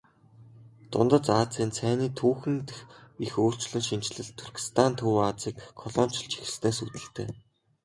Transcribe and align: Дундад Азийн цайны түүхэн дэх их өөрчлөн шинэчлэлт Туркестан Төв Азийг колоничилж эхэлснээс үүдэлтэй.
Дундад 0.91 1.25
Азийн 1.41 1.71
цайны 1.77 2.07
түүхэн 2.19 2.55
дэх 2.67 2.79
их 3.25 3.33
өөрчлөн 3.43 3.83
шинэчлэлт 3.89 4.33
Туркестан 4.39 4.91
Төв 4.99 5.15
Азийг 5.29 5.57
колоничилж 5.81 6.33
эхэлснээс 6.39 6.79
үүдэлтэй. 6.83 7.29